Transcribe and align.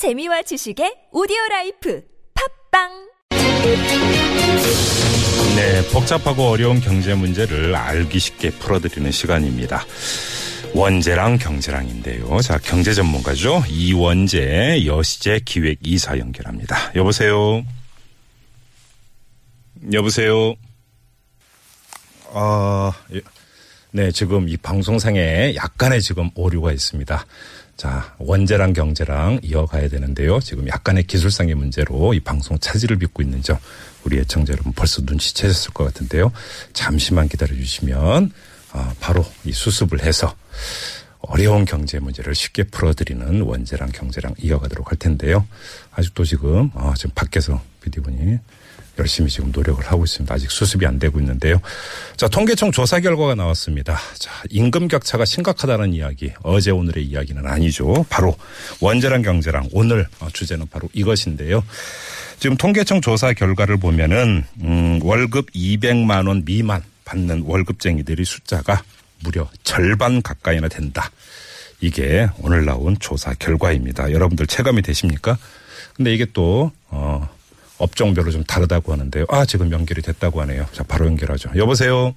재미와 0.00 0.40
지식의 0.40 1.08
오디오 1.12 1.36
life 1.50 2.02
팟빵 2.70 2.88
네, 5.56 5.92
복잡하고 5.92 6.44
어려운 6.48 6.80
경제 6.80 7.12
문제를 7.12 7.74
알기 7.74 8.18
쉽게 8.18 8.48
풀어드리는 8.48 9.10
시간입니다. 9.10 9.84
원재랑 10.74 11.36
경제랑인데요. 11.36 12.40
자, 12.40 12.56
경제 12.56 12.94
전문가죠. 12.94 13.62
이원재 13.68 14.86
여시재 14.86 15.40
기획 15.44 15.80
이사 15.82 16.18
연결합니다. 16.18 16.94
여보세요. 16.96 17.62
여보세요. 19.92 20.54
아, 22.32 22.90
예. 23.12 23.20
네, 23.92 24.12
지금 24.12 24.48
이 24.48 24.56
방송상에 24.56 25.54
약간의 25.56 26.00
지금 26.00 26.30
오류가 26.36 26.70
있습니다. 26.70 27.26
자, 27.76 28.14
원재랑 28.18 28.72
경제랑 28.72 29.40
이어가야 29.42 29.88
되는데요. 29.88 30.38
지금 30.38 30.68
약간의 30.68 31.04
기술상의 31.04 31.56
문제로 31.56 32.14
이 32.14 32.20
방송 32.20 32.56
차질을 32.56 32.98
빚고 32.98 33.22
있는 33.22 33.42
점 33.42 33.58
우리 34.04 34.18
애청자 34.18 34.52
여러분 34.52 34.72
벌써 34.74 35.02
눈치채셨을 35.02 35.72
것 35.72 35.84
같은데요. 35.84 36.30
잠시만 36.72 37.28
기다려 37.28 37.52
주시면 37.56 38.30
아, 38.72 38.94
바로 39.00 39.26
이 39.44 39.50
수습을 39.50 40.04
해서 40.04 40.36
어려운 41.18 41.64
경제 41.64 41.98
문제를 41.98 42.36
쉽게 42.36 42.64
풀어드리는 42.64 43.40
원재랑 43.40 43.90
경제랑 43.90 44.34
이어가도록 44.38 44.92
할 44.92 44.98
텐데요. 44.98 45.46
아직도 45.90 46.24
지금 46.24 46.70
아, 46.74 46.94
지금 46.96 47.10
밖에서 47.16 47.60
비디오분이 47.80 48.38
열심히 48.98 49.30
지금 49.30 49.50
노력을 49.52 49.84
하고 49.86 50.04
있습니다. 50.04 50.34
아직 50.34 50.50
수습이 50.50 50.86
안 50.86 50.98
되고 50.98 51.18
있는데요. 51.20 51.60
자, 52.16 52.28
통계청 52.28 52.70
조사 52.70 53.00
결과가 53.00 53.34
나왔습니다. 53.34 53.98
자, 54.18 54.30
임금 54.50 54.88
격차가 54.88 55.24
심각하다는 55.24 55.94
이야기. 55.94 56.32
어제 56.42 56.70
오늘의 56.70 57.04
이야기는 57.06 57.46
아니죠. 57.46 58.04
바로 58.10 58.36
원재랑 58.80 59.22
경제랑 59.22 59.68
오늘 59.72 60.06
주제는 60.32 60.66
바로 60.70 60.88
이것인데요. 60.92 61.64
지금 62.38 62.56
통계청 62.56 63.00
조사 63.00 63.32
결과를 63.32 63.78
보면은 63.78 64.44
음, 64.62 65.00
월급 65.02 65.52
200만 65.52 66.28
원 66.28 66.44
미만 66.44 66.82
받는 67.04 67.42
월급쟁이들의 67.46 68.24
숫자가 68.24 68.82
무려 69.22 69.48
절반 69.62 70.22
가까이나 70.22 70.68
된다. 70.68 71.10
이게 71.80 72.28
오늘 72.38 72.64
나온 72.64 72.96
조사 72.98 73.34
결과입니다. 73.34 74.12
여러분들 74.12 74.46
체감이 74.46 74.82
되십니까? 74.82 75.38
근데 75.94 76.14
이게 76.14 76.26
또 76.32 76.72
어, 76.88 77.28
업종별로 77.80 78.30
좀 78.30 78.44
다르다고 78.44 78.92
하는데요. 78.92 79.24
아, 79.28 79.44
지금 79.44 79.72
연결이 79.72 80.02
됐다고 80.02 80.40
하네요. 80.42 80.66
자, 80.72 80.84
바로 80.84 81.06
연결하죠. 81.06 81.50
여보세요? 81.56 82.14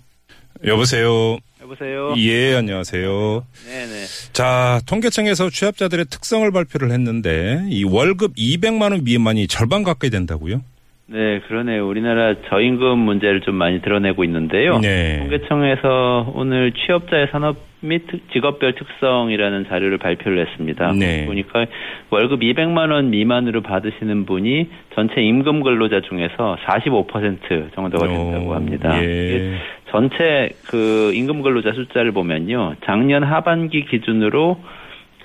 여보세요? 0.66 1.38
여보세요? 1.62 2.14
예, 2.18 2.56
안녕하세요. 2.56 3.46
네네. 3.66 4.06
자, 4.34 4.82
통계청에서 4.86 5.50
취업자들의 5.50 6.06
특성을 6.10 6.50
발표를 6.52 6.92
했는데 6.92 7.66
이 7.70 7.84
월급 7.86 8.36
200만 8.36 8.92
원 8.92 9.04
미만이 9.04 9.48
절반 9.48 9.84
가까이 9.84 10.10
된다고요? 10.10 10.62
네, 11.06 11.42
그러네요. 11.48 11.88
우리나라 11.88 12.34
저임금 12.50 12.98
문제를 12.98 13.42
좀 13.42 13.56
많이 13.56 13.82
드러내고 13.82 14.24
있는데요. 14.24 14.80
네. 14.80 15.20
통계청에서 15.20 16.32
오늘 16.34 16.72
취업자의 16.72 17.28
산업 17.32 17.58
및 17.82 18.04
직업별 18.32 18.74
특성이라는 18.76 19.68
자료를 19.68 19.98
발표를 19.98 20.48
했습니다. 20.48 20.94
네. 20.94 21.26
보니까 21.26 21.66
월급 22.10 22.40
200만 22.40 22.92
원 22.92 23.10
미만으로 23.10 23.62
받으시는 23.62 24.26
분이 24.26 24.70
전체 24.96 25.22
임금 25.22 25.62
근로자 25.64 26.00
중에서 26.02 26.58
45% 26.66 27.74
정도가 27.76 28.08
된다고 28.08 28.52
오, 28.52 28.54
합니다. 28.54 29.04
예. 29.04 29.56
전체 29.92 30.50
그 30.68 31.12
임금 31.14 31.42
근로자 31.42 31.74
숫자를 31.74 32.14
보면요. 32.14 32.76
작년 32.86 33.24
하반기 33.24 33.84
기준으로 33.86 34.58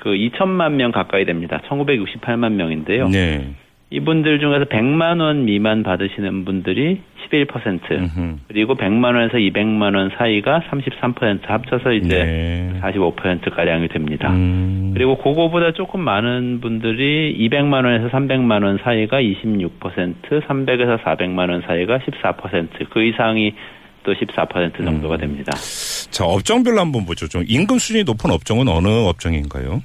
그 0.01 0.11
2천만 0.11 0.73
명 0.73 0.91
가까이 0.91 1.25
됩니다. 1.25 1.61
1968만 1.69 2.53
명인데요. 2.55 3.09
네. 3.09 3.55
이분들 3.91 4.39
중에서 4.41 4.64
100만 4.67 5.20
원 5.20 5.47
미만 5.47 5.83
받으시는 5.83 6.44
분들이 6.44 7.00
11%, 7.31 7.91
음흠. 7.91 8.36
그리고 8.48 8.75
100만 8.75 9.14
원에서 9.14 9.39
200만 9.39 9.97
원 9.97 10.11
사이가 10.17 10.62
33% 10.71 11.47
합쳐서 11.47 11.93
이제 11.93 12.25
네. 12.25 12.81
45% 12.82 13.54
가량이 13.54 13.88
됩니다. 13.88 14.31
음. 14.31 14.93
그리고 14.94 15.16
그거보다 15.16 15.72
조금 15.72 16.00
많은 16.00 16.60
분들이 16.60 17.37
200만 17.38 17.84
원에서 17.84 18.09
300만 18.09 18.65
원 18.65 18.78
사이가 18.82 19.21
26%, 19.21 19.71
300에서 20.47 21.03
400만 21.03 21.50
원 21.50 21.62
사이가 21.62 21.99
14%, 21.99 22.91
그 22.91 23.03
이상이 23.03 23.55
또 24.03 24.15
14% 24.15 24.84
정도가 24.84 25.16
음. 25.16 25.20
됩니다. 25.20 25.53
자, 26.10 26.25
업종별로 26.25 26.81
한번 26.81 27.05
보죠. 27.05 27.26
좀 27.28 27.43
임금 27.47 27.78
수준이 27.78 28.05
높은 28.05 28.31
업종은 28.31 28.69
어느 28.69 28.88
업종인가요? 28.88 29.82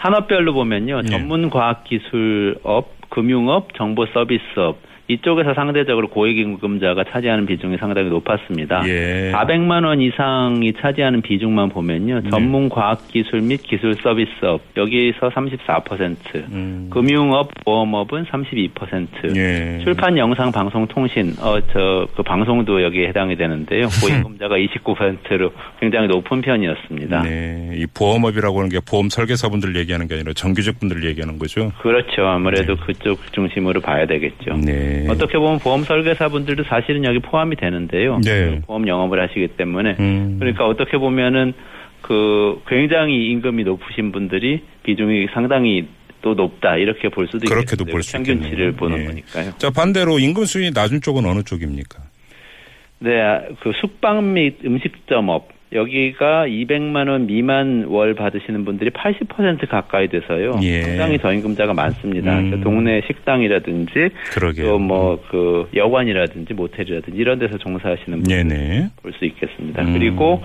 산업별로 0.00 0.54
보면요. 0.54 1.02
네. 1.02 1.08
전문 1.08 1.50
과학기술업, 1.50 2.97
금융업, 3.08 3.74
정보 3.74 4.06
서비스업 4.06 4.87
이쪽에서 5.08 5.54
상대적으로 5.54 6.08
고액임금자가 6.08 7.04
차지하는 7.10 7.46
비중이 7.46 7.78
상당히 7.78 8.10
높았습니다. 8.10 8.82
예. 8.86 9.32
400만 9.32 9.84
원 9.84 10.02
이상이 10.02 10.74
차지하는 10.74 11.22
비중만 11.22 11.70
보면요. 11.70 12.20
네. 12.20 12.30
전문 12.30 12.68
과학기술 12.68 13.40
및 13.40 13.62
기술 13.62 13.94
서비스업 13.94 14.60
여기서 14.76 15.30
34%, 15.30 16.16
음. 16.52 16.90
금융업, 16.90 17.50
보험업은 17.64 18.26
32%, 18.26 19.34
예. 19.36 19.80
출판, 19.82 20.18
영상, 20.18 20.52
방송, 20.52 20.86
통신, 20.86 21.34
어, 21.40 21.58
저, 21.72 22.06
그 22.14 22.22
방송도 22.22 22.82
여기에 22.82 23.08
해당이 23.08 23.36
되는데요. 23.36 23.88
고임금자가 24.04 24.56
29%로 24.56 25.50
굉장히 25.80 26.08
높은 26.08 26.42
편이었습니다. 26.42 27.22
네. 27.22 27.70
이 27.76 27.86
보험업이라고 27.86 28.58
하는 28.58 28.68
게 28.68 28.78
보험 28.86 29.08
설계사분들 29.08 29.74
얘기하는 29.76 30.06
게 30.06 30.16
아니라 30.16 30.34
정규직 30.34 30.78
분들 30.80 31.02
얘기하는 31.04 31.38
거죠? 31.38 31.72
그렇죠. 31.80 32.26
아무래도 32.26 32.76
그쪽 32.76 33.20
중심으로 33.32 33.80
봐야 33.80 34.06
되겠죠. 34.06 34.56
네. 34.62 34.97
어떻게 35.08 35.38
보면 35.38 35.58
보험 35.58 35.84
설계사분들도 35.84 36.64
사실은 36.64 37.04
여기 37.04 37.18
포함이 37.18 37.56
되는데요. 37.56 38.18
네. 38.24 38.60
보험 38.66 38.88
영업을 38.88 39.22
하시기 39.22 39.48
때문에. 39.56 39.96
음. 39.98 40.36
그러니까 40.38 40.66
어떻게 40.66 40.98
보면은 40.98 41.52
그 42.02 42.60
굉장히 42.66 43.30
임금이 43.30 43.64
높으신 43.64 44.12
분들이 44.12 44.62
비중이 44.82 45.28
상당히 45.32 45.88
또 46.22 46.34
높다 46.34 46.76
이렇게 46.76 47.08
볼 47.08 47.26
수도 47.26 47.46
그렇게도 47.46 47.82
있겠네요. 47.84 47.92
볼수 47.92 48.12
평균치를 48.12 48.50
있겠네요. 48.50 48.72
보는 48.72 49.00
예. 49.00 49.04
거니까요. 49.06 49.52
자, 49.58 49.70
반대로 49.70 50.18
임금 50.18 50.44
수준이 50.44 50.72
낮은 50.74 51.00
쪽은 51.00 51.24
어느 51.26 51.42
쪽입니까? 51.42 52.02
네, 53.00 53.20
아, 53.20 53.42
그 53.60 53.72
숙박 53.80 54.24
및 54.24 54.58
음식점업 54.64 55.48
여기가 55.72 56.46
200만 56.46 57.08
원 57.08 57.26
미만 57.26 57.84
월 57.88 58.14
받으시는 58.14 58.64
분들이 58.64 58.90
80% 58.90 59.68
가까이 59.68 60.08
돼서요. 60.08 60.58
예. 60.62 60.80
상당히 60.82 61.18
저임금자가 61.18 61.74
많습니다. 61.74 62.38
음. 62.38 62.50
그 62.50 62.60
동네 62.60 63.02
식당이라든지. 63.06 63.92
또 64.62 64.78
뭐 64.78 65.18
그 65.30 65.68
여관이라든지 65.74 66.54
모텔이라든지 66.54 67.18
이런 67.20 67.38
데서 67.38 67.58
종사하시는 67.58 68.18
분들. 68.18 68.36
볼 69.02 69.12
수 69.12 69.24
있겠습니다. 69.26 69.82
음. 69.82 69.92
그리고 69.92 70.42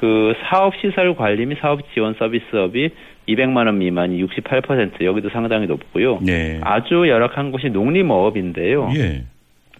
그 0.00 0.32
사업 0.48 0.74
시설 0.80 1.14
관리 1.14 1.46
및 1.46 1.58
사업 1.60 1.80
지원 1.92 2.14
서비스업이 2.18 2.90
200만 3.28 3.66
원 3.66 3.78
미만이 3.78 4.24
68% 4.24 5.04
여기도 5.04 5.28
상당히 5.30 5.66
높고요. 5.66 6.18
네. 6.22 6.58
아주 6.62 7.06
열악한 7.08 7.52
곳이 7.52 7.68
농림어업인데요. 7.70 8.90
예. 8.96 9.24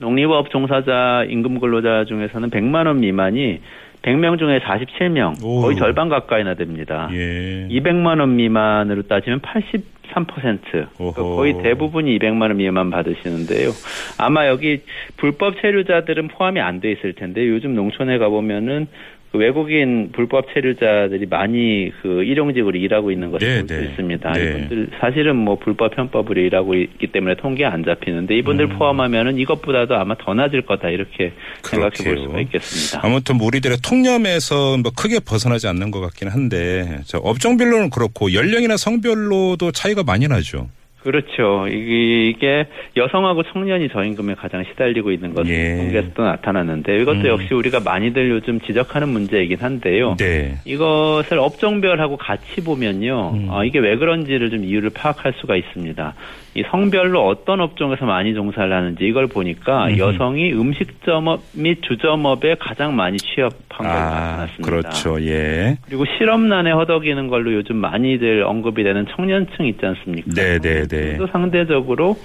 농림업 0.00 0.50
종사자 0.50 1.24
임금 1.28 1.58
근로자 1.58 2.04
중에서는 2.04 2.50
100만 2.50 2.86
원 2.86 3.00
미만이 3.00 3.60
100명 4.08 4.38
중에 4.38 4.60
47명, 4.60 5.42
오. 5.44 5.60
거의 5.62 5.76
절반 5.76 6.08
가까이나 6.08 6.54
됩니다. 6.54 7.08
예. 7.12 7.68
200만 7.68 8.20
원 8.20 8.36
미만으로 8.36 9.02
따지면 9.02 9.40
83%. 9.40 10.88
오호. 10.98 11.12
그러니까 11.12 11.22
거의 11.22 11.62
대부분이 11.62 12.18
200만 12.18 12.42
원 12.42 12.56
미만 12.56 12.90
받으시는데요. 12.90 13.70
아마 14.18 14.46
여기 14.48 14.80
불법 15.16 15.60
체류자들은 15.60 16.28
포함이 16.28 16.60
안 16.60 16.80
돼 16.80 16.92
있을 16.92 17.12
텐데 17.12 17.46
요즘 17.48 17.74
농촌에 17.74 18.18
가보면은 18.18 18.86
그 19.30 19.36
외국인 19.36 20.10
불법 20.12 20.46
체류자들이 20.54 21.26
많이 21.26 21.92
그 22.00 22.22
일용직으로 22.22 22.78
일하고 22.78 23.10
있는 23.10 23.30
것을 23.30 23.46
네, 23.46 23.58
볼수 23.58 23.74
네. 23.74 23.90
있습니다. 23.90 24.32
네. 24.32 24.42
이분들 24.42 24.90
사실은 25.00 25.36
뭐 25.36 25.56
불법 25.56 25.94
편법으로 25.94 26.40
일하고 26.40 26.74
있기 26.74 27.08
때문에 27.08 27.34
통계 27.36 27.66
안 27.66 27.84
잡히는데 27.84 28.36
이분들 28.38 28.66
음. 28.66 28.78
포함하면은 28.78 29.38
이것보다도 29.38 29.96
아마 29.96 30.14
더 30.16 30.32
낮을 30.32 30.62
거다 30.62 30.88
이렇게 30.88 31.32
생각해 31.62 31.90
볼. 32.04 32.18
수가 32.18 32.40
있겠습니다. 32.40 33.06
아무튼 33.06 33.36
뭐 33.36 33.46
우리들의 33.48 33.78
통념에서 33.82 34.78
뭐 34.78 34.90
크게 34.96 35.20
벗어나지 35.20 35.68
않는 35.68 35.90
것 35.90 36.00
같긴 36.00 36.28
한데 36.28 37.00
저 37.04 37.18
업종별로는 37.18 37.90
그렇고 37.90 38.32
연령이나 38.32 38.76
성별로도 38.78 39.72
차이가 39.72 40.02
많이 40.02 40.26
나죠. 40.26 40.68
그렇죠. 41.08 41.66
이게, 41.68 42.66
여성하고 42.94 43.42
청년이 43.44 43.88
저임금에 43.88 44.34
가장 44.34 44.62
시달리고 44.64 45.10
있는 45.10 45.32
것은 45.32 45.50
예. 45.50 45.76
통계에서도 45.78 46.22
나타나는데 46.22 46.98
이것도 47.00 47.20
음. 47.20 47.26
역시 47.26 47.54
우리가 47.54 47.80
많이들 47.80 48.28
요즘 48.28 48.60
지적하는 48.60 49.08
문제이긴 49.08 49.58
한데요. 49.58 50.16
네. 50.18 50.56
이것을 50.66 51.38
업종별하고 51.38 52.18
같이 52.18 52.62
보면요. 52.62 53.32
음. 53.34 53.46
어, 53.48 53.64
이게 53.64 53.78
왜 53.78 53.96
그런지를 53.96 54.50
좀 54.50 54.64
이유를 54.64 54.90
파악할 54.90 55.32
수가 55.40 55.56
있습니다. 55.56 56.14
이 56.54 56.64
성별로 56.70 57.26
어떤 57.26 57.60
업종에서 57.60 58.04
많이 58.04 58.34
종사를 58.34 58.72
하는지 58.72 59.04
이걸 59.04 59.28
보니까 59.28 59.86
음흠. 59.86 59.98
여성이 59.98 60.52
음식점업 60.52 61.40
및 61.54 61.78
주점업에 61.82 62.56
가장 62.58 62.96
많이 62.96 63.16
취업한 63.16 63.78
걸로 63.78 63.90
아, 63.90 64.10
나타났습니다. 64.10 64.68
그렇죠. 64.68 65.22
예. 65.22 65.78
그리고 65.86 66.04
실업난에 66.18 66.72
허덕이는 66.72 67.28
걸로 67.28 67.52
요즘 67.54 67.76
많이들 67.76 68.42
언급이 68.42 68.82
되는 68.82 69.06
청년층 69.14 69.66
있지 69.66 69.86
않습니까? 69.86 70.30
네, 70.34 70.58
네, 70.58 70.86
네. 70.86 70.97
네. 71.00 71.16
또 71.16 71.26
상대적으로 71.26 72.16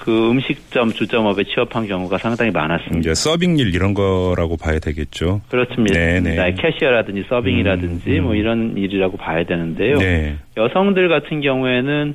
그 0.00 0.30
음식점 0.30 0.92
주점업에 0.92 1.44
취업한 1.44 1.86
경우가 1.86 2.18
상당히 2.18 2.50
많았습니다. 2.52 2.98
이제 2.98 3.14
서빙일 3.14 3.74
이런 3.74 3.94
거라고 3.94 4.56
봐야 4.56 4.78
되겠죠. 4.78 5.40
그렇습니다. 5.48 5.98
네, 5.98 6.20
네. 6.20 6.54
캐시어라든지 6.54 7.24
서빙이라든지 7.28 8.10
음, 8.10 8.16
음. 8.18 8.22
뭐 8.24 8.34
이런 8.34 8.76
일이라고 8.76 9.16
봐야 9.16 9.44
되는데요. 9.44 9.96
네. 9.96 10.36
여성들 10.56 11.08
같은 11.08 11.40
경우에는 11.40 12.14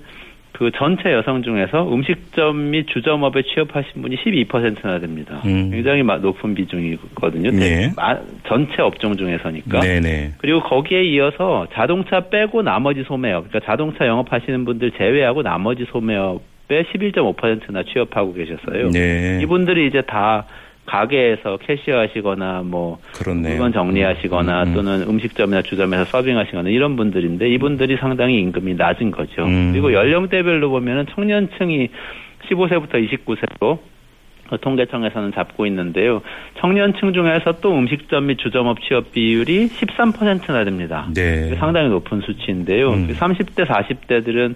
그 0.61 0.69
전체 0.75 1.11
여성 1.11 1.41
중에서 1.41 1.91
음식점 1.91 2.69
및 2.69 2.85
주점업에 2.85 3.41
취업하신 3.41 4.03
분이 4.03 4.15
12%나 4.17 4.99
됩니다. 4.99 5.41
음. 5.43 5.71
굉장히 5.71 6.03
마- 6.03 6.17
높은 6.17 6.53
비중이거든요. 6.53 7.49
네. 7.49 7.91
마- 7.95 8.19
전체 8.47 8.79
업종 8.83 9.17
중에서니까. 9.17 9.79
네네. 9.79 10.33
그리고 10.37 10.61
거기에 10.61 11.03
이어서 11.05 11.65
자동차 11.73 12.29
빼고 12.29 12.61
나머지 12.61 13.01
소매업, 13.01 13.49
그러니까 13.49 13.71
자동차 13.71 14.05
영업하시는 14.05 14.63
분들 14.63 14.91
제외하고 14.91 15.41
나머지 15.41 15.83
소매업 15.91 16.43
에 16.69 16.83
11.5%나 16.83 17.81
취업하고 17.81 18.31
계셨어요. 18.33 18.91
네. 18.91 19.39
이분들이 19.41 19.87
이제 19.87 20.01
다 20.01 20.45
가게에서 20.91 21.57
캐시어 21.57 21.99
하시거나 21.99 22.63
뭐 22.65 22.99
그렇네요. 23.13 23.53
물건 23.53 23.71
정리하시거나 23.71 24.63
음, 24.63 24.67
음. 24.67 24.73
또는 24.73 25.01
음식점이나 25.07 25.61
주점에서 25.61 26.03
서빙하시거나 26.05 26.69
이런 26.69 26.97
분들인데 26.97 27.49
이분들이 27.49 27.95
상당히 27.95 28.39
임금이 28.41 28.75
낮은 28.75 29.11
거죠. 29.11 29.45
음. 29.45 29.71
그리고 29.71 29.93
연령대별로 29.93 30.69
보면은 30.69 31.05
청년층이 31.15 31.89
15세부터 32.49 33.09
29세로 33.09 33.79
통계청에서는 34.59 35.31
잡고 35.31 35.65
있는데요. 35.67 36.21
청년층 36.59 37.13
중에서 37.13 37.61
또 37.61 37.73
음식점 37.73 38.25
및 38.25 38.37
주점업 38.37 38.81
취업 38.81 39.13
비율이 39.13 39.69
13%나 39.69 40.65
됩니다. 40.65 41.07
네. 41.15 41.55
상당히 41.55 41.87
높은 41.87 42.19
수치인데요. 42.19 42.89
음. 42.89 43.07
30대, 43.07 43.65
40대들은 43.65 44.55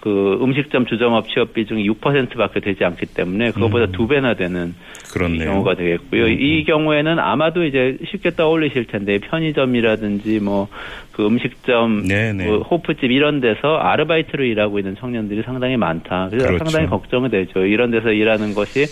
그 0.00 0.38
음식점 0.40 0.86
주점업 0.86 1.28
취업 1.28 1.52
비중이 1.52 1.88
6%밖에 1.88 2.60
되지 2.60 2.84
않기 2.84 3.06
때문에 3.06 3.50
그것보다 3.50 3.86
음. 3.86 3.92
두 3.92 4.06
배나 4.06 4.34
되는 4.34 4.74
그렇네요. 5.12 5.50
경우가 5.50 5.74
되겠고요. 5.74 6.26
음, 6.26 6.36
이 6.38 6.64
경우에는 6.64 7.18
아마도 7.18 7.64
이제 7.64 7.98
쉽게 8.10 8.30
떠올리실 8.30 8.86
텐데 8.86 9.18
편의점이라든지 9.18 10.40
뭐 10.40 10.68
그 11.16 11.24
음식점, 11.24 12.06
네네. 12.06 12.44
뭐 12.44 12.58
호프집 12.58 13.10
이런 13.10 13.40
데서 13.40 13.78
아르바이트로 13.78 14.44
일하고 14.44 14.78
있는 14.78 14.96
청년들이 14.96 15.44
상당히 15.44 15.78
많다. 15.78 16.28
그래서 16.28 16.48
그렇죠. 16.48 16.64
상당히 16.66 16.90
걱정이 16.90 17.30
되죠. 17.30 17.64
이런 17.64 17.90
데서 17.90 18.10
일하는 18.10 18.52
것이 18.52 18.84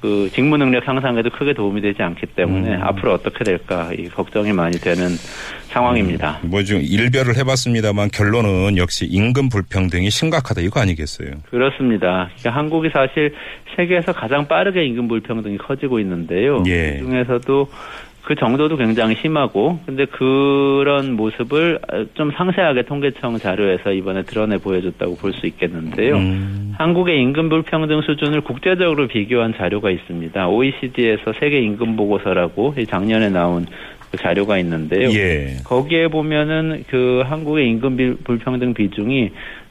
그 0.00 0.30
직무 0.32 0.56
능력 0.56 0.86
향상에도 0.86 1.30
크게 1.30 1.54
도움이 1.54 1.80
되지 1.80 2.02
않기 2.02 2.26
때문에 2.26 2.76
음. 2.76 2.82
앞으로 2.82 3.12
어떻게 3.12 3.44
될까 3.44 3.90
이 3.92 4.08
걱정이 4.08 4.52
많이 4.52 4.78
되는 4.78 5.08
상황입니다. 5.68 6.38
뭐 6.42 6.62
지금 6.62 6.80
일별을 6.82 7.36
해봤습니다만 7.36 8.10
결론은 8.12 8.76
역시 8.76 9.06
임금 9.06 9.48
불평등이 9.48 10.10
심각하다 10.10 10.60
이거 10.62 10.80
아니겠어요? 10.80 11.30
그렇습니다. 11.50 12.30
그러니까 12.38 12.50
한국이 12.50 12.90
사실 12.92 13.34
세계에서 13.76 14.12
가장 14.12 14.46
빠르게 14.48 14.84
임금 14.84 15.08
불평등이 15.08 15.58
커지고 15.58 16.00
있는데요. 16.00 16.62
예. 16.66 16.98
그 16.98 17.04
중에서도 17.06 17.68
그 18.24 18.34
정도도 18.34 18.76
굉장히 18.76 19.14
심하고, 19.16 19.78
근데 19.86 20.04
그런 20.04 21.14
모습을 21.14 21.78
좀 22.14 22.30
상세하게 22.32 22.82
통계청 22.82 23.38
자료에서 23.38 23.92
이번에 23.92 24.22
드러내 24.22 24.58
보여줬다고 24.58 25.16
볼 25.16 25.32
수 25.32 25.46
있겠는데요. 25.46 26.16
음. 26.16 26.74
한국의 26.76 27.20
임금 27.22 27.48
불평등 27.48 28.02
수준을 28.02 28.42
국제적으로 28.42 29.06
비교한 29.08 29.54
자료가 29.56 29.90
있습니다. 29.90 30.48
OECD에서 30.48 31.32
세계 31.40 31.60
임금 31.60 31.96
보고서라고 31.96 32.74
이 32.78 32.84
작년에 32.86 33.30
나온 33.30 33.64
그 34.10 34.16
자료가 34.18 34.58
있는데요. 34.58 35.08
예. 35.10 35.56
거기에 35.64 36.08
보면은 36.08 36.84
그 36.88 37.22
한국의 37.26 37.68
임금 37.70 37.96
비- 37.96 38.14
불평등 38.24 38.74
비중이 38.74 39.30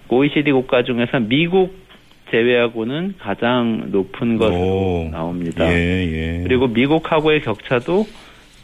OECD 0.10 0.52
국가 0.52 0.84
중에서 0.84 1.20
미국 1.20 1.76
제외하고는 2.32 3.16
가장 3.20 3.86
높은 3.92 4.38
것으로 4.38 4.58
오. 4.60 5.10
나옵니다. 5.12 5.66
예, 5.72 5.78
예. 6.38 6.44
그리고 6.44 6.68
미국하고의 6.68 7.42
격차도 7.42 8.06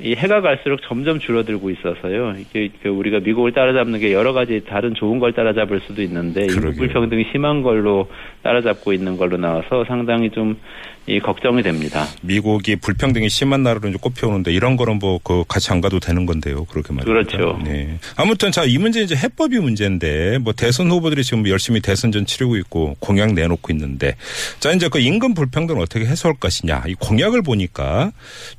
이 0.04 0.16
해가 0.16 0.42
갈수록 0.42 0.82
점점 0.82 1.18
줄어들고 1.20 1.70
있어서요. 1.70 2.36
이게 2.38 2.70
그 2.84 2.90
우리가 2.90 3.22
미국을 3.22 3.54
따라잡는 3.54 4.00
게 4.00 4.12
여러 4.12 4.34
가지 4.34 4.62
다른 4.68 4.94
좋은 4.94 5.20
걸 5.20 5.32
따라잡을 5.32 5.80
수도 5.88 6.02
있는데. 6.02 6.48
불평등이 6.48 7.28
심한 7.32 7.64
걸로 7.64 8.10
따라잡고 8.44 8.92
있는 8.92 9.16
걸로 9.16 9.38
나와서 9.38 9.86
상당히 9.88 10.30
좀 10.30 10.58
이 11.06 11.20
걱정이 11.20 11.62
됩니다. 11.64 12.06
미국이 12.22 12.78
불평등이 12.78 13.28
심한 13.28 13.62
나라로 13.64 13.90
이제 13.90 13.98
꼽혀오는데 14.00 14.54
이런 14.54 14.78
거는 14.78 15.00
뭐 15.00 15.20
그 15.24 15.44
같이 15.48 15.72
안 15.72 15.80
가도 15.80 16.00
되는 16.00 16.26
건데요. 16.26 16.66
그렇게 16.66 16.92
말입니다. 16.94 17.06
그렇죠. 17.06 17.62
네. 17.64 17.98
아무튼 18.18 18.52
자 18.52 18.64
이 18.66 18.78
문제 18.78 19.02
이제 19.02 19.16
해법이 19.16 19.60
문제인데 19.60 20.38
뭐 20.40 20.54
대선 20.54 20.90
후보들이 20.90 21.24
지금 21.24 21.48
열심히 21.48 21.82
대선전 21.82 22.26
치르고 22.26 22.56
있고 22.58 22.96
공약 23.00 23.34
내놓고 23.34 23.72
있는데 23.74 24.16
자 24.60 24.72
이제 24.72 24.88
그 24.90 25.00
임금 25.00 25.34
불평등 25.34 25.76
을 25.78 25.82
어떻게 25.82 26.06
해소할 26.06 26.36
것이냐 26.40 26.84
이 26.88 26.96
공약을 26.96 27.42
보니까 27.42 28.12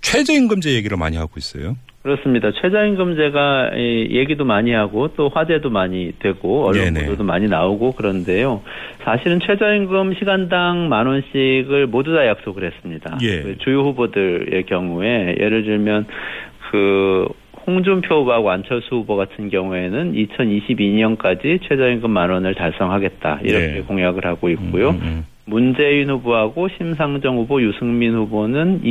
최저임금제 0.02 0.72
얘기를 0.74 0.96
많이 0.96 1.16
하고 1.16 1.32
있어요. 1.38 1.76
그렇습니다. 2.02 2.50
최저임금제가 2.52 3.70
이, 3.76 4.08
얘기도 4.10 4.44
많이 4.44 4.72
하고 4.72 5.08
또 5.16 5.30
화제도 5.30 5.70
많이 5.70 6.12
되고 6.18 6.66
언론 6.66 6.92
네네. 6.92 7.06
보도도 7.06 7.24
많이 7.24 7.48
나오고 7.48 7.92
그런데요. 7.92 8.62
사실은 9.04 9.40
최저임금 9.40 10.14
시간당 10.14 10.90
만 10.90 11.06
원씩을 11.06 11.86
모두 11.86 12.14
다 12.14 12.26
약속을 12.26 12.64
했습니다. 12.64 13.18
예. 13.22 13.40
그 13.40 13.58
주요 13.58 13.80
후보들의 13.84 14.64
경우에 14.66 15.36
예를 15.40 15.64
들면 15.64 16.06
그 16.70 17.26
홍준표 17.66 18.16
후보하고 18.16 18.50
안철수 18.50 18.96
후보 18.96 19.16
같은 19.16 19.48
경우에는 19.48 20.12
2022년까지 20.12 21.60
최저임금 21.66 22.10
만 22.10 22.28
원을 22.28 22.54
달성하겠다 22.54 23.40
이렇게 23.42 23.66
네. 23.66 23.80
공약을 23.80 24.26
하고 24.26 24.50
있고요. 24.50 24.90
음, 24.90 25.00
음, 25.02 25.26
문재인 25.46 26.10
후보하고 26.10 26.68
심상정 26.76 27.38
후보, 27.38 27.62
유승민 27.62 28.14
후보는 28.14 28.82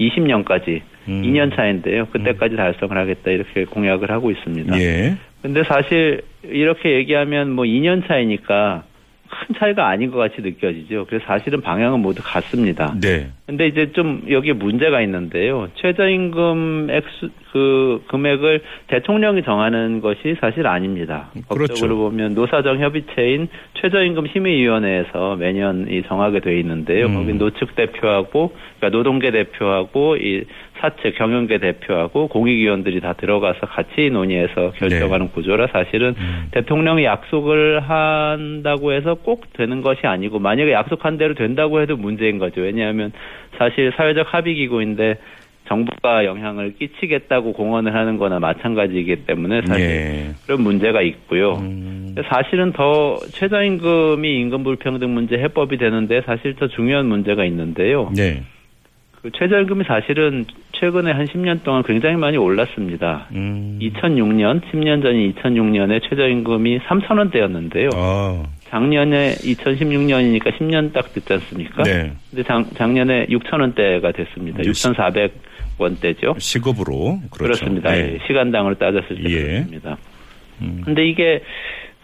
2020년까지 0.00 0.82
음. 1.08 1.22
2년 1.22 1.54
차인데요. 1.54 2.06
그때까지 2.06 2.56
달성을 2.56 2.96
하겠다 2.96 3.30
이렇게 3.30 3.64
공약을 3.64 4.10
하고 4.10 4.30
있습니다. 4.30 4.74
음. 4.74 4.80
예. 4.80 5.16
근데 5.42 5.62
사실 5.64 6.22
이렇게 6.42 6.96
얘기하면 6.96 7.52
뭐 7.52 7.64
2년 7.64 8.06
차이니까 8.06 8.84
큰 9.28 9.54
차이가 9.58 9.88
아닌 9.88 10.10
것 10.10 10.18
같이 10.18 10.40
느껴지죠. 10.40 11.06
그래서 11.08 11.24
사실은 11.26 11.60
방향은 11.60 12.00
모두 12.00 12.22
같습니다. 12.22 12.94
네. 13.00 13.28
근데 13.46 13.66
이제 13.66 13.92
좀 13.92 14.24
여기에 14.28 14.54
문제가 14.54 15.00
있는데요. 15.02 15.68
최저임금 15.76 16.88
액수 16.90 17.30
그 17.52 18.02
금액을 18.08 18.60
대통령이 18.88 19.42
정하는 19.42 20.00
것이 20.00 20.36
사실 20.40 20.66
아닙니다. 20.66 21.30
그렇죠. 21.48 21.74
법적으로 21.74 21.96
보면 21.96 22.34
노사정 22.34 22.78
협의체인 22.80 23.48
최저임금 23.80 24.26
심의위원회에서 24.28 25.36
매년 25.36 25.86
이 25.90 26.02
정하게 26.02 26.40
돼 26.40 26.58
있는데요. 26.60 27.06
음. 27.06 27.14
거기 27.14 27.32
노측 27.32 27.74
대표하고 27.74 28.52
그러니까 28.78 28.96
노동계 28.96 29.30
대표하고 29.30 30.16
이 30.16 30.44
사측 30.80 31.16
경영계 31.16 31.58
대표하고 31.58 32.28
공익위원들이 32.28 33.00
다 33.00 33.12
들어가서 33.14 33.60
같이 33.66 34.10
논의해서 34.10 34.72
결정하는 34.76 35.30
구조라 35.30 35.68
사실은 35.68 36.14
네. 36.14 36.20
음. 36.20 36.48
대통령이 36.52 37.04
약속을 37.04 37.80
한다고 37.80 38.92
해서 38.92 39.14
꼭 39.14 39.52
되는 39.52 39.82
것이 39.82 40.06
아니고 40.06 40.38
만약에 40.38 40.72
약속한 40.72 41.18
대로 41.18 41.34
된다고 41.34 41.80
해도 41.80 41.96
문제인 41.96 42.38
거죠. 42.38 42.60
왜냐하면 42.60 43.12
사실 43.58 43.92
사회적 43.96 44.32
합의 44.32 44.54
기구인데 44.54 45.18
정부가 45.68 46.24
영향을 46.24 46.74
끼치겠다고 46.74 47.52
공언을 47.52 47.94
하는 47.94 48.16
거나 48.16 48.38
마찬가지이기 48.38 49.26
때문에 49.26 49.62
사실 49.66 49.84
예. 49.84 50.30
그런 50.46 50.62
문제가 50.62 51.02
있고요. 51.02 51.56
음. 51.56 52.14
사실은 52.28 52.72
더 52.72 53.16
최저임금이 53.32 54.40
임금 54.40 54.64
불평등 54.64 55.12
문제 55.12 55.36
해법이 55.36 55.76
되는데 55.76 56.22
사실 56.22 56.56
더 56.56 56.68
중요한 56.68 57.06
문제가 57.06 57.44
있는데요. 57.44 58.10
네. 58.16 58.42
그 59.22 59.30
최저임금이 59.32 59.84
사실은 59.84 60.44
최근에 60.72 61.10
한 61.10 61.26
10년 61.26 61.62
동안 61.64 61.82
굉장히 61.82 62.16
많이 62.16 62.36
올랐습니다. 62.36 63.26
음. 63.32 63.78
2006년, 63.82 64.60
10년 64.70 65.02
전인 65.02 65.32
2006년에 65.34 66.08
최저임금이 66.08 66.78
3,000원대였는데요. 66.80 67.90
아. 67.96 68.44
작년에 68.68 69.32
2016년이니까 69.34 70.52
10년 70.58 70.92
딱 70.92 71.12
됐지 71.12 71.32
않습니까? 71.32 71.82
네. 71.82 72.12
근데 72.30 72.42
작, 72.44 72.64
작년에 72.74 73.26
6,000원대가 73.26 74.14
됐습니다. 74.14 74.60
육- 74.64 74.72
6,400원대죠. 74.72 76.38
시급으로 76.38 77.18
그렇죠. 77.32 77.64
그렇습니다. 77.64 77.90
네. 77.90 78.14
예, 78.14 78.26
시간당으로 78.26 78.74
따졌을 78.76 79.16
때 79.22 79.30
예. 79.30 79.42
그렇습니다. 79.42 79.96
음. 80.60 80.82
근데 80.84 81.06
이게 81.08 81.40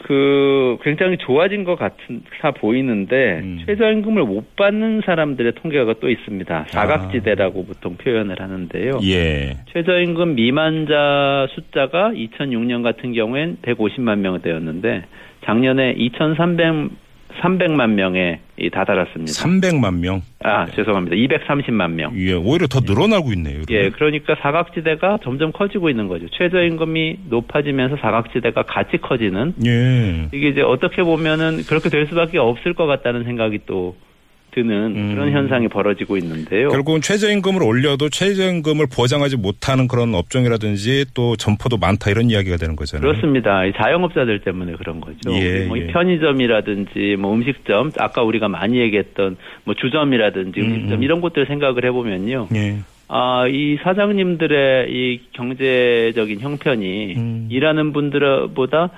그 0.04 0.76
굉장히 0.82 1.16
좋아진 1.16 1.64
것 1.64 1.76
같아 1.76 2.50
보이는데 2.58 3.40
음. 3.42 3.62
최저임금을 3.64 4.24
못 4.24 4.54
받는 4.54 5.00
사람들의 5.06 5.52
통계가 5.54 5.94
또 5.98 6.10
있습니다. 6.10 6.66
사각지대라고 6.68 7.64
보통 7.64 7.96
표현을 7.96 8.38
하는데요. 8.38 9.00
예. 9.04 9.54
최저임금 9.72 10.34
미만자 10.34 11.46
숫자가 11.54 12.10
2006년 12.10 12.82
같은 12.82 13.14
경우엔 13.14 13.58
150만 13.62 14.18
명대였는데 14.18 15.04
작년에 15.46 15.94
2,300 15.96 17.04
300만 17.40 17.90
명에 17.94 18.40
이 18.53 18.53
다다랐습니다. 18.70 19.32
300만 19.32 19.98
명. 19.98 20.22
아, 20.42 20.66
죄송합니다. 20.66 21.16
230만 21.16 21.92
명. 21.92 22.12
예, 22.16 22.32
오히려 22.32 22.66
더 22.66 22.80
늘어나고 22.80 23.32
있네요. 23.32 23.62
예, 23.70 23.90
그러니까 23.90 24.34
사각지대가 24.40 25.18
점점 25.22 25.52
커지고 25.52 25.90
있는 25.90 26.08
거죠. 26.08 26.26
최저임금이 26.30 27.20
높아지면서 27.28 27.96
사각지대가 27.96 28.62
같이 28.62 28.98
커지는 28.98 29.54
예. 29.64 30.28
이게 30.32 30.48
이제 30.48 30.62
어떻게 30.62 31.02
보면은 31.02 31.62
그렇게 31.68 31.88
될 31.88 32.06
수밖에 32.06 32.38
없을 32.38 32.74
것 32.74 32.86
같다는 32.86 33.24
생각이 33.24 33.60
또 33.66 33.96
드는 34.54 35.14
그런 35.14 35.32
현상이 35.32 35.68
벌어지고 35.68 36.16
있는데요. 36.16 36.68
음. 36.68 36.70
결국은 36.70 37.00
최저임금을 37.00 37.62
올려도 37.62 38.08
최저임금을 38.08 38.86
보장하지 38.94 39.36
못하는 39.36 39.88
그런 39.88 40.14
업종이라든지 40.14 41.06
또 41.14 41.36
점포도 41.36 41.76
많다 41.76 42.10
이런 42.10 42.30
이야기가 42.30 42.56
되는 42.56 42.76
거잖아요. 42.76 43.06
그렇습니다. 43.06 43.64
이 43.64 43.72
자영업자들 43.72 44.40
때문에 44.40 44.72
그런 44.74 45.00
거죠. 45.00 45.32
예, 45.32 45.64
뭐 45.66 45.78
예. 45.78 45.88
편의점이라든지 45.88 47.16
뭐 47.18 47.34
음식점, 47.34 47.90
아까 47.98 48.22
우리가 48.22 48.48
많이 48.48 48.78
얘기했던 48.78 49.36
뭐 49.64 49.74
주점이라든지 49.74 50.60
음식점 50.60 51.02
이런 51.02 51.20
곳들 51.20 51.46
생각을 51.46 51.84
해보면요. 51.84 52.48
예. 52.54 52.78
아, 53.08 53.46
이 53.48 53.76
사장님들의 53.82 54.90
이 54.90 55.20
경제적인 55.32 56.40
형편이 56.40 57.14
음. 57.16 57.48
일하는 57.50 57.92
분들보다 57.92 58.90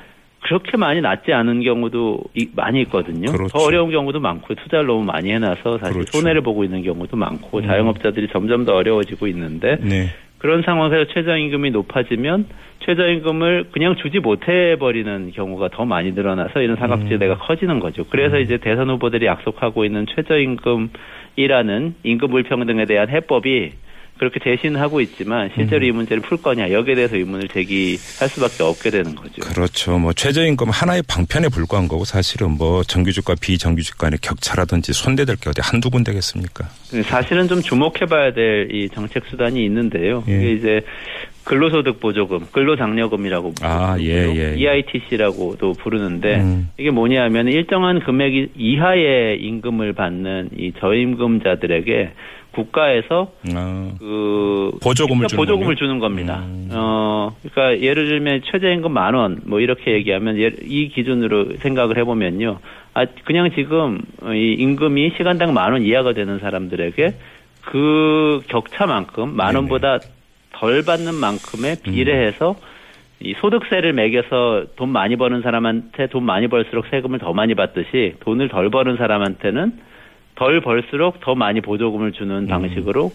그렇게 0.47 0.77
많이 0.77 1.01
낮지 1.01 1.33
않은 1.33 1.63
경우도 1.63 2.21
이- 2.35 2.49
많이 2.55 2.81
있거든요. 2.83 3.33
그렇죠. 3.33 3.49
더 3.59 3.65
어려운 3.65 3.91
경우도 3.91 4.21
많고 4.21 4.55
투자를 4.55 4.87
너무 4.87 5.05
많이 5.05 5.31
해놔서 5.33 5.79
사실 5.79 5.93
그렇죠. 5.95 6.19
손해를 6.19 6.41
보고 6.43 6.63
있는 6.63 6.83
경우도 6.85 7.17
많고 7.17 7.63
자영업자들이 7.63 8.29
점점 8.33 8.65
더 8.65 8.75
어려워지고 8.77 9.27
있는데 9.27 9.77
네. 9.81 10.07
그런 10.39 10.63
상황에서 10.63 11.07
최저임금이 11.13 11.71
높아지면 11.73 12.47
최저임금을 12.85 13.71
그냥 13.73 13.97
주지 13.97 14.21
못해 14.21 14.77
버리는 14.79 15.33
경우가 15.33 15.71
더 15.73 15.85
많이 15.85 16.13
늘어나서 16.13 16.61
이런 16.61 16.77
사각지대가 16.77 17.35
음. 17.35 17.39
커지는 17.41 17.81
거죠. 17.81 18.05
그래서 18.09 18.39
이제 18.39 18.59
대선 18.59 18.89
후보들이 18.91 19.27
약속하고 19.27 19.85
있는 19.85 20.07
최저임금이라는 20.15 21.95
임금 22.05 22.31
불평등에 22.31 22.85
대한 22.85 23.09
해법이 23.09 23.73
그렇게 24.19 24.41
제시는 24.43 24.81
하고 24.81 25.01
있지만 25.01 25.51
실제로 25.55 25.85
음. 25.85 25.89
이 25.89 25.93
문제를 25.93 26.23
풀 26.23 26.39
거냐 26.39 26.71
여기에 26.71 26.95
대해서 26.95 27.17
의문을 27.17 27.49
제기할 27.49 28.29
수밖에 28.29 28.63
없게 28.63 28.91
되는 28.91 29.15
거죠. 29.15 29.41
그렇죠. 29.43 29.99
뭐 29.99 30.13
최저임금 30.13 30.71
하나의 30.71 31.03
방편에 31.09 31.49
불과한 31.49 31.89
거고 31.89 32.05
사실은 32.05 32.53
뭐 32.53 32.83
정규직과 32.83 33.37
비정규직 33.41 33.99
간의 33.99 34.19
격차라든지 34.23 34.93
손대될 34.93 35.37
게 35.37 35.51
어디 35.51 35.61
한두 35.63 35.91
군데겠습니까? 35.91 36.65
사실은 37.05 37.49
좀 37.49 37.61
주목해봐야 37.63 38.33
될 38.33 38.67
이 38.71 38.89
정책 38.89 39.25
수단이 39.27 39.65
있는데요. 39.65 40.25
예. 40.29 40.37
이게 40.37 40.53
이제 40.53 40.81
근로소득 41.45 42.01
보조금, 42.01 42.41
근로장려금이라고 42.53 43.55
아, 43.63 43.97
예. 44.01 44.05
예, 44.05 44.35
예. 44.37 44.57
EITC라고도 44.57 45.75
부르는데 45.75 46.37
음. 46.41 46.69
이게 46.77 46.91
뭐냐하면 46.91 47.47
일정한 47.49 48.01
금액 48.01 48.51
이하의 48.57 49.41
임금을 49.41 49.93
받는 49.93 50.51
이 50.59 50.73
저임금자들에게 50.81 52.13
국가에서 52.57 53.31
아, 53.55 53.91
그 54.01 54.73
보조금을 54.83 55.29
주는 55.29 55.41
보조금을. 55.45 55.77
주는 55.77 55.99
겁니다. 56.01 56.43
음. 56.47 56.69
어, 56.73 57.37
그러니까 57.53 57.81
예를 57.87 58.07
들면 58.09 58.43
최저임금 58.51 58.91
만 58.93 59.15
원 59.15 59.41
뭐 59.47 59.61
이렇게 59.61 59.93
얘기하면 59.93 60.37
예- 60.39 60.51
이 60.63 60.89
기준으로 60.89 61.57
생각을 61.59 61.97
해보면요. 61.99 62.59
아 62.95 63.05
그냥 63.25 63.51
지금 63.55 64.01
이 64.35 64.57
임금이 64.59 65.13
시간당 65.17 65.55
만 65.55 65.73
원 65.73 65.83
이하가 65.83 66.13
되는 66.13 66.39
사람들에게 66.41 67.15
그 67.65 68.41
격차만큼 68.49 69.37
만. 69.37 69.55
원보다 69.55 69.99
덜 70.53 70.83
받는 70.85 71.15
만큼에 71.15 71.77
비례해서 71.83 72.57
이 73.21 73.35
소득세를 73.41 73.93
매겨서 73.93 74.65
돈 74.77 74.91
많이 74.91 75.17
버는 75.17 75.43
사람한테 75.43 76.07
돈 76.09 76.25
많이 76.25 76.49
벌수록 76.49 76.87
세금을 76.91 77.19
더 77.19 77.33
많이 77.33 77.55
받듯이 77.55 78.15
돈을 78.21 78.49
덜 78.49 78.71
버는 78.71 78.97
사람한테는 78.97 79.73
덜 80.37 80.61
벌수록 80.61 81.21
더 81.21 81.35
많이 81.35 81.61
보조금을 81.61 82.13
주는 82.13 82.47
방식으로 82.47 83.11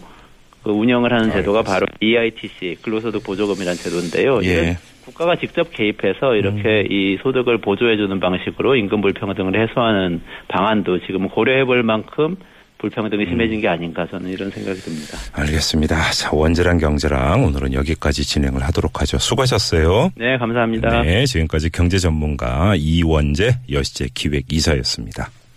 그 0.62 0.70
운영을 0.70 1.12
하는 1.12 1.32
제도가 1.32 1.62
바로 1.62 1.86
EITC 2.00 2.78
근로소득 2.82 3.24
보조금이라는 3.24 3.74
제도인데요. 3.74 4.40
예. 4.44 4.76
국가가 5.04 5.34
직접 5.34 5.72
개입해서 5.72 6.36
이렇게 6.36 6.84
이 6.88 7.18
소득을 7.22 7.58
보조해주는 7.58 8.20
방식으로 8.20 8.76
임금 8.76 9.00
불평등을 9.00 9.60
해소하는 9.60 10.20
방안도 10.48 11.00
지금 11.06 11.28
고려해볼 11.28 11.82
만큼 11.82 12.36
불평등이 12.78 13.26
심해진 13.26 13.60
게 13.60 13.68
아닌가 13.68 14.06
저는 14.08 14.30
이런 14.30 14.50
생각이 14.50 14.78
듭니다. 14.80 15.16
알겠습니다. 15.32 16.10
자, 16.12 16.30
원재랑 16.32 16.78
경제랑 16.78 17.44
오늘은 17.44 17.74
여기까지 17.74 18.24
진행을 18.24 18.62
하도록 18.64 19.00
하죠. 19.00 19.18
수고하셨어요. 19.18 20.10
네, 20.16 20.36
감사합니다. 20.38 21.02
네, 21.02 21.24
지금까지 21.24 21.70
경제 21.70 21.98
전문가 21.98 22.74
이원재 22.76 23.58
여시제 23.70 24.08
기획 24.14 24.52
이사였습니다. 24.52 25.30